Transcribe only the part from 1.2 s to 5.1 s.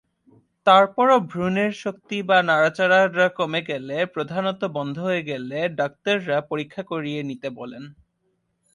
ভ্রূণের শক্তি বা নড়াচড়া কমে গেলে, প্রধানত বন্ধ